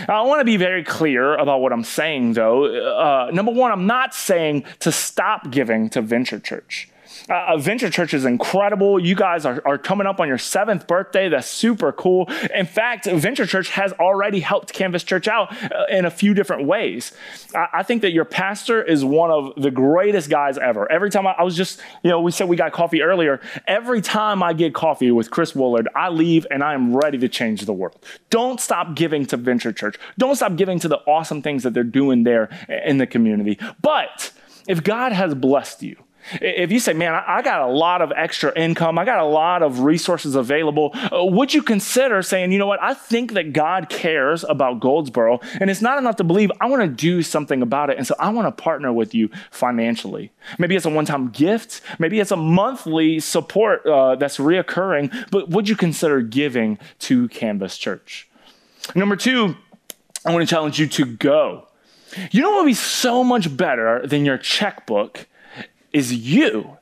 [0.08, 2.66] I want to be very clear about what I'm saying, though.
[2.66, 6.90] Uh, number one, I'm not saying to stop giving to Venture Church.
[7.30, 9.00] Uh, Venture Church is incredible.
[9.00, 11.28] You guys are, are coming up on your seventh birthday.
[11.28, 12.30] That's super cool.
[12.54, 16.68] In fact, Venture Church has already helped Canvas Church out uh, in a few different
[16.68, 17.14] ways.
[17.56, 20.92] I, I, think that your pastor is one of the greatest guys ever.
[20.92, 23.42] Every time I, I, was just, you know, we said we got coffee earlier.
[23.66, 27.30] Every time I get coffee with Chris Woolard, I leave and I am ready to
[27.30, 27.98] change the world.
[28.30, 29.98] Don't stop giving to Venture Church.
[30.20, 32.50] Don't stop giving to the awesome things that they're doing there
[32.86, 33.58] in the community.
[33.82, 34.32] But
[34.68, 38.58] if God has blessed you, if you say, man, I got a lot of extra
[38.58, 42.68] income, I got a lot of resources available, uh, would you consider saying, you know
[42.68, 46.68] what, I think that God cares about Goldsboro, and it's not enough to believe, I
[46.68, 50.32] want to do something about it, and so I want to partner with you financially.
[50.58, 55.50] Maybe it's a one time gift, maybe it's a monthly support uh, that's reoccurring, but
[55.50, 58.28] would you consider giving to Canvas Church?
[58.94, 59.56] Number two,
[60.26, 61.68] I want to challenge you to go.
[62.32, 65.28] You know what would be so much better than your checkbook?
[65.96, 66.78] Is you.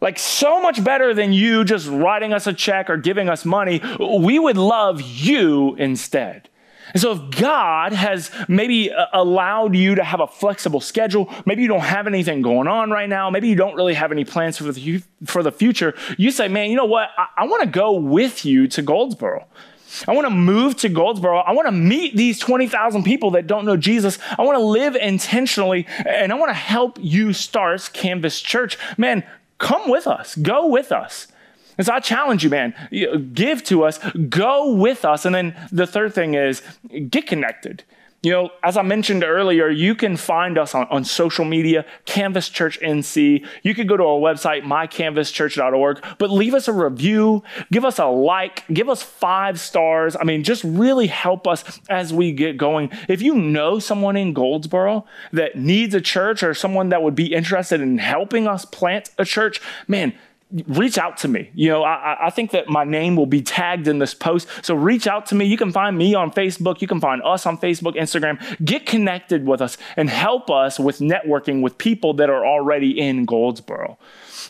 [0.00, 3.82] Like, so much better than you just writing us a check or giving us money.
[3.98, 6.48] We would love you instead.
[6.92, 11.62] And so, if God has maybe uh, allowed you to have a flexible schedule, maybe
[11.62, 14.58] you don't have anything going on right now, maybe you don't really have any plans
[14.58, 17.10] for the, for the future, you say, man, you know what?
[17.16, 19.46] I, I want to go with you to Goldsboro.
[20.06, 21.38] I want to move to Goldsboro.
[21.38, 24.18] I want to meet these 20,000 people that don't know Jesus.
[24.38, 28.78] I want to live intentionally and I want to help you start Canvas Church.
[28.96, 29.24] Man,
[29.58, 30.36] come with us.
[30.36, 31.28] Go with us.
[31.78, 32.74] And so I challenge you, man,
[33.32, 33.98] give to us,
[34.28, 35.24] go with us.
[35.24, 36.62] And then the third thing is
[37.08, 37.84] get connected.
[38.22, 42.50] You know, as I mentioned earlier, you can find us on, on social media, Canvas
[42.50, 43.46] Church NC.
[43.62, 48.04] You can go to our website, mycanvaschurch.org, but leave us a review, give us a
[48.04, 50.16] like, give us five stars.
[50.20, 52.90] I mean, just really help us as we get going.
[53.08, 57.32] If you know someone in Goldsboro that needs a church or someone that would be
[57.32, 60.12] interested in helping us plant a church, man,
[60.66, 61.50] reach out to me.
[61.54, 64.48] You know, I, I, think that my name will be tagged in this post.
[64.62, 65.44] So reach out to me.
[65.44, 66.80] You can find me on Facebook.
[66.80, 68.64] You can find us on Facebook, Instagram.
[68.64, 73.26] Get connected with us and help us with networking with people that are already in
[73.26, 73.98] Goldsboro.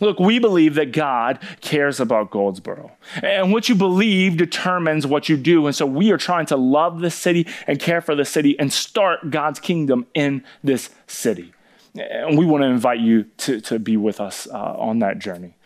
[0.00, 2.92] Look, we believe that God cares about Goldsboro.
[3.22, 5.66] And what you believe determines what you do.
[5.66, 8.72] And so we are trying to love this city and care for the city and
[8.72, 11.52] start God's kingdom in this city.
[11.94, 15.56] And we want to invite you to, to be with us uh, on that journey.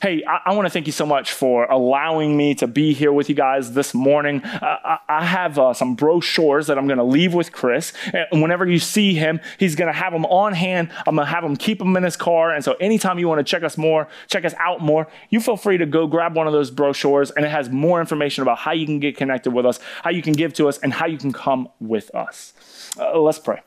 [0.00, 3.12] Hey, I, I want to thank you so much for allowing me to be here
[3.12, 4.42] with you guys this morning.
[4.42, 7.92] Uh, I, I, have uh, some brochures that I'm going to leave with Chris.
[8.12, 10.90] And whenever you see him, he's going to have them on hand.
[11.06, 12.52] I'm going to have him keep them in his car.
[12.52, 15.56] And so anytime you want to check us more, check us out more, you feel
[15.56, 17.30] free to go grab one of those brochures.
[17.30, 20.22] And it has more information about how you can get connected with us, how you
[20.22, 22.52] can give to us, and how you can come with us.
[22.98, 23.60] Uh, let's pray.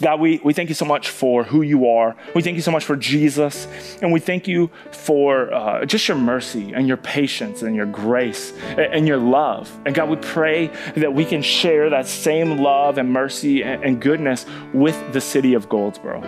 [0.00, 2.16] God, we, we thank you so much for who you are.
[2.34, 3.66] We thank you so much for Jesus.
[4.02, 8.52] And we thank you for uh, just your mercy and your patience and your grace
[8.76, 9.70] and your love.
[9.86, 14.46] And God, we pray that we can share that same love and mercy and, goodness
[14.72, 16.22] with the city of Goldsboro.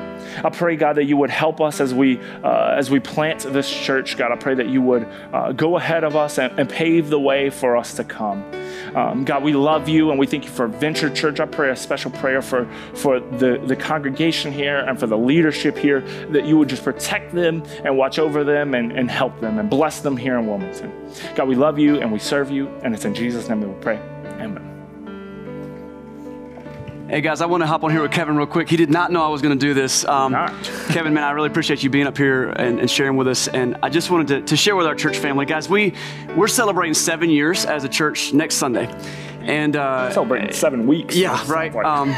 [0.45, 3.71] I pray, God, that you would help us as we, uh, as we plant this
[3.71, 4.19] church.
[4.19, 7.21] God, I pray that you would uh, go ahead of us and, and pave the
[7.21, 8.45] way for us to come.
[8.95, 11.41] Um, God, we love you and we thank you for Venture Church.
[11.41, 15.77] I pray a special prayer for, for the, the congregation here and for the leadership
[15.77, 16.01] here
[16.31, 19.68] that you would just protect them and watch over them and, and help them and
[19.68, 20.93] bless them here in Wilmington.
[21.35, 23.81] God, we love you and we serve you, and it's in Jesus' name that we
[23.81, 23.99] pray.
[24.41, 24.72] Amen.
[27.13, 28.71] Hey guys, I want to hop on here with Kevin real quick.
[28.71, 30.03] He did not know I was going to do this.
[30.07, 30.33] Um,
[30.89, 33.49] Kevin, man, I really appreciate you being up here and, and sharing with us.
[33.49, 35.69] And I just wanted to, to, share with our church family, guys.
[35.69, 35.93] We
[36.35, 38.91] we're celebrating seven years as a church next Sunday,
[39.43, 41.15] and uh, celebrating seven weeks.
[41.15, 41.75] Yeah, right.
[41.77, 42.13] Um,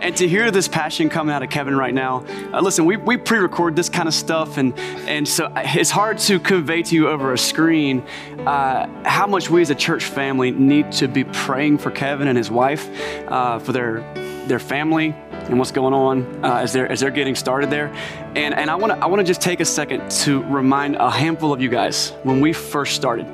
[0.00, 2.24] and to hear this passion coming out of Kevin right now,
[2.54, 4.72] uh, listen, we, we pre-record this kind of stuff, and
[5.06, 8.02] and so it's hard to convey to you over a screen
[8.46, 12.38] uh, how much we as a church family need to be praying for Kevin and
[12.38, 12.88] his wife
[13.28, 14.00] uh, for their
[14.48, 17.88] their family and what's going on uh, as they're as they're getting started there.
[18.34, 21.10] And and I want to I want to just take a second to remind a
[21.10, 23.26] handful of you guys when we first started.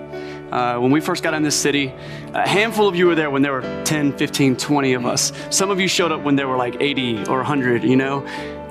[0.53, 1.93] Uh, when we first got in this city,
[2.33, 5.33] a handful of you were there when there were 10, 15, 20 of us.
[5.51, 8.25] Some of you showed up when there were like 80 or 100, you know?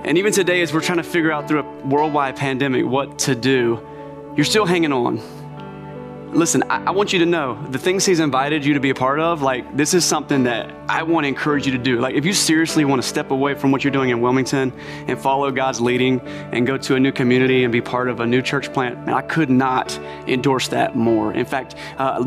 [0.06, 3.36] And even today, as we're trying to figure out through a worldwide pandemic what to
[3.36, 3.86] do,
[4.38, 5.20] you're still hanging on
[6.36, 8.96] listen, I, I, want you to know the things he's invited you to be a
[8.96, 12.00] part of, like, this is something that I want to encourage you to do.
[12.00, 14.74] Like, if you seriously want to step away from what you're doing in Wilmington
[15.08, 16.22] and follow God's leading
[16.52, 19.16] and go to a new community and be part of a new church plant, man,
[19.16, 21.34] I could not endorse that more.
[21.34, 22.24] In fact, uh,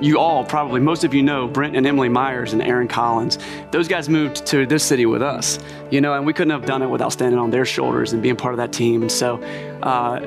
[0.00, 3.38] you all probably, most of you know Brent and Emily Myers and Aaron Collins.
[3.70, 5.58] Those guys moved to this city with us,
[5.90, 8.36] you know, and we couldn't have done it without standing on their shoulders and being
[8.36, 9.02] part of that team.
[9.02, 9.42] And so,
[9.82, 10.20] uh,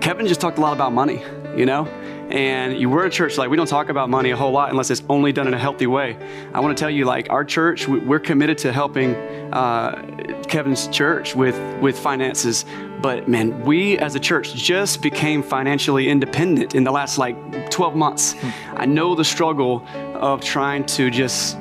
[0.00, 1.22] Kevin just talked a lot about money,
[1.56, 1.86] you know?
[2.30, 4.90] And you were a church like we don't talk about money a whole lot unless
[4.90, 6.16] it's only done in a healthy way.
[6.54, 9.14] I want to tell you like our church we're committed to helping
[9.52, 12.64] uh, kevin's church with with finances.
[13.00, 17.94] But man we as a church just became financially independent in the last like 12
[17.94, 18.34] months.
[18.74, 21.58] I know the struggle of trying to just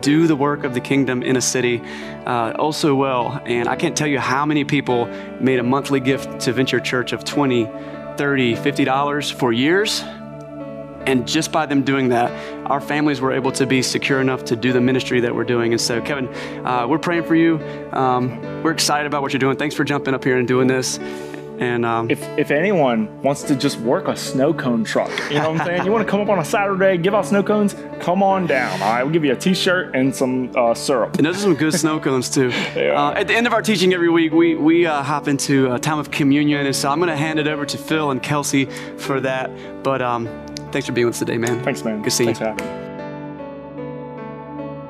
[0.00, 1.82] do the work of the kingdom in a city
[2.26, 3.40] uh, also well.
[3.46, 5.06] And i can't tell you how many people
[5.40, 7.66] made a monthly gift to venture church of 20
[8.16, 10.02] 30 $50 for years.
[11.06, 12.32] And just by them doing that,
[12.66, 15.72] our families were able to be secure enough to do the ministry that we're doing.
[15.72, 16.26] And so, Kevin,
[16.66, 17.60] uh, we're praying for you.
[17.92, 19.56] Um, we're excited about what you're doing.
[19.56, 20.98] Thanks for jumping up here and doing this.
[21.58, 25.50] And um, if, if anyone wants to just work a snow cone truck, you know
[25.50, 25.84] what I'm saying?
[25.84, 28.72] you want to come up on a Saturday, give out snow cones, come on down.
[28.82, 31.16] All right, we'll give you a T-shirt and some uh, syrup.
[31.16, 32.50] And those are some good snow cones too.
[32.50, 35.78] uh, at the end of our teaching every week, we we uh, hop into a
[35.78, 38.66] time of communion, and so I'm going to hand it over to Phil and Kelsey
[38.98, 39.50] for that.
[39.82, 40.26] But um,
[40.72, 41.62] thanks for being with us today, man.
[41.62, 42.02] Thanks, man.
[42.02, 42.85] Good seeing you.